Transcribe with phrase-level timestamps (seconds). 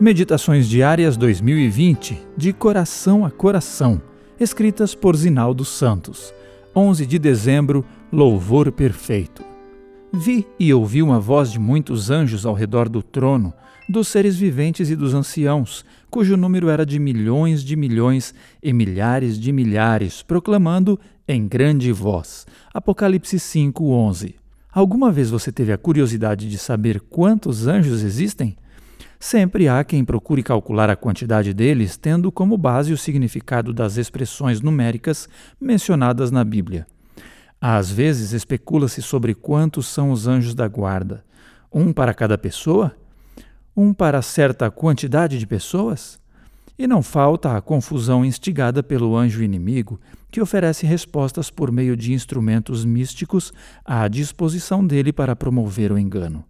[0.00, 4.02] Meditações Diárias 2020, de coração a coração,
[4.40, 6.34] escritas por Zinaldo Santos.
[6.74, 9.44] 11 de dezembro, Louvor Perfeito.
[10.12, 13.54] Vi e ouvi uma voz de muitos anjos ao redor do trono,
[13.88, 19.38] dos seres viventes e dos anciãos, cujo número era de milhões de milhões e milhares
[19.38, 22.46] de milhares, proclamando em grande voz.
[22.74, 24.34] Apocalipse 5:11.
[24.72, 28.56] Alguma vez você teve a curiosidade de saber quantos anjos existem?
[29.26, 34.60] Sempre há quem procure calcular a quantidade deles tendo como base o significado das expressões
[34.60, 35.26] numéricas
[35.58, 36.86] mencionadas na Bíblia.
[37.58, 41.24] Às vezes especula-se sobre quantos são os anjos da guarda.
[41.72, 42.94] Um para cada pessoa?
[43.74, 46.20] Um para certa quantidade de pessoas?
[46.78, 49.98] E não falta a confusão instigada pelo anjo inimigo,
[50.30, 53.54] que oferece respostas por meio de instrumentos místicos
[53.86, 56.44] à disposição dele para promover o engano.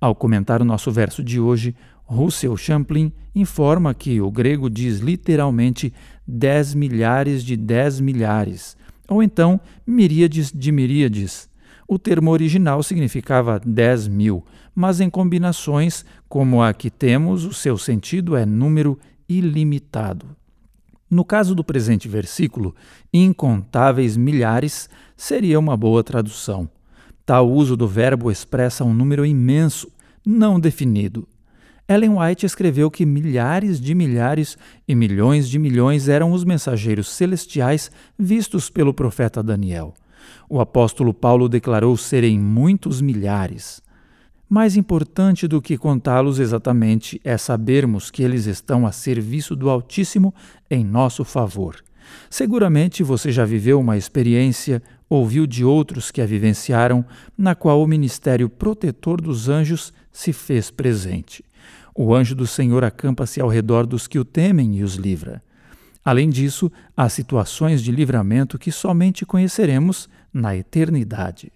[0.00, 5.92] Ao comentar o nosso verso de hoje, Russell Champlin informa que o grego diz literalmente
[6.26, 8.76] dez milhares de dez milhares,
[9.06, 11.50] ou então miríades de miríades.
[11.86, 17.76] O termo original significava dez mil, mas em combinações como a que temos, o seu
[17.76, 18.98] sentido é número
[19.28, 20.26] ilimitado.
[21.10, 22.74] No caso do presente versículo,
[23.12, 26.70] incontáveis milhares seria uma boa tradução.
[27.24, 29.90] Tal uso do verbo expressa um número imenso,
[30.24, 31.26] não definido.
[31.88, 37.90] Ellen White escreveu que milhares de milhares e milhões de milhões eram os mensageiros celestiais
[38.16, 39.94] vistos pelo profeta Daniel.
[40.48, 43.82] O apóstolo Paulo declarou serem muitos milhares.
[44.48, 50.34] Mais importante do que contá-los exatamente é sabermos que eles estão a serviço do Altíssimo
[50.70, 51.76] em nosso favor.
[52.28, 57.04] Seguramente você já viveu uma experiência, ouviu de outros que a vivenciaram,
[57.36, 61.44] na qual o ministério protetor dos anjos se fez presente.
[61.92, 65.42] O anjo do Senhor acampa-se ao redor dos que o temem e os livra.
[66.04, 71.52] Além disso, há situações de livramento que somente conheceremos na eternidade.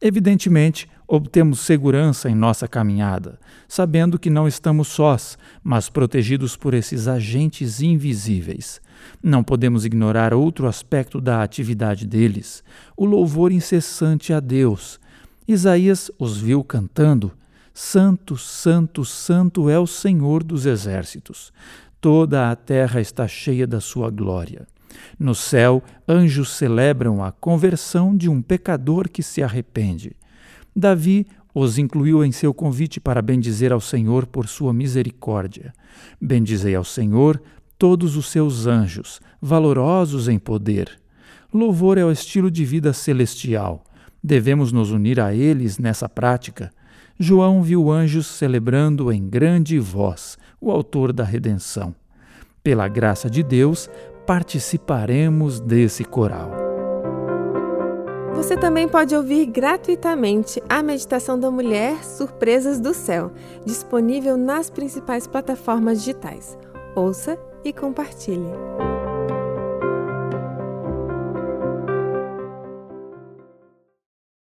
[0.00, 3.38] Evidentemente, obtemos segurança em nossa caminhada,
[3.68, 8.80] sabendo que não estamos sós, mas protegidos por esses agentes invisíveis.
[9.22, 12.64] Não podemos ignorar outro aspecto da atividade deles,
[12.96, 14.98] o louvor incessante a Deus.
[15.46, 17.32] Isaías os viu cantando:
[17.72, 21.52] Santo, Santo, Santo é o Senhor dos exércitos.
[22.00, 24.66] Toda a terra está cheia da sua glória.
[25.18, 30.16] No céu, anjos celebram a conversão de um pecador que se arrepende.
[30.74, 35.72] Davi os incluiu em seu convite para bendizer ao Senhor por sua misericórdia.
[36.20, 37.40] Bendizei ao Senhor
[37.78, 40.90] todos os seus anjos, valorosos em poder.
[41.52, 43.84] Louvor é o estilo de vida celestial.
[44.22, 46.72] Devemos nos unir a eles nessa prática.
[47.18, 51.94] João viu anjos celebrando em grande voz o Autor da redenção.
[52.62, 53.88] Pela graça de Deus,
[54.26, 56.63] participaremos desse coral.
[58.34, 63.30] Você também pode ouvir gratuitamente a Meditação da Mulher Surpresas do Céu,
[63.64, 66.58] disponível nas principais plataformas digitais.
[66.94, 68.50] Ouça e compartilhe.